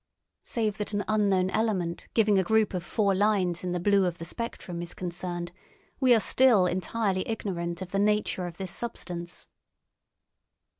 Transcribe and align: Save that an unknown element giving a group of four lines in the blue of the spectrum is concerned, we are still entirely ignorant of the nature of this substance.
Save 0.41 0.79
that 0.79 0.93
an 0.95 1.03
unknown 1.07 1.51
element 1.51 2.07
giving 2.15 2.39
a 2.39 2.43
group 2.43 2.73
of 2.73 2.83
four 2.83 3.13
lines 3.13 3.63
in 3.63 3.71
the 3.71 3.79
blue 3.79 4.05
of 4.05 4.17
the 4.17 4.25
spectrum 4.25 4.81
is 4.81 4.95
concerned, 4.95 5.51
we 5.99 6.11
are 6.15 6.19
still 6.19 6.65
entirely 6.65 7.21
ignorant 7.29 7.83
of 7.83 7.91
the 7.91 7.99
nature 7.99 8.47
of 8.47 8.57
this 8.57 8.71
substance. 8.71 9.47